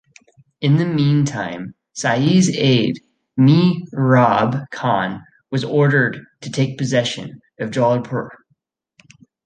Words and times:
In 0.61 0.77
the 0.77 0.85
meantime, 0.87 1.75
Shah's 1.95 2.49
aid 2.55 2.99
Mihrab 3.39 4.67
Khan 4.71 5.21
was 5.51 5.63
ordered 5.63 6.25
to 6.39 6.49
take 6.49 6.75
possession 6.79 7.39
of 7.59 7.69
Jodhpur. 7.69 8.29